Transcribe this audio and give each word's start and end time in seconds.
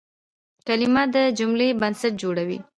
کلیمه 0.67 1.03
د 1.13 1.17
جملې 1.39 1.67
بنسټ 1.81 2.13
جوړوي. 2.21 2.59